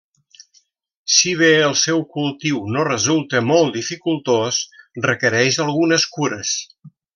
[1.15, 4.65] Si bé el seu cultiu no resulta molt dificultós,
[5.11, 6.59] requereix algunes cures.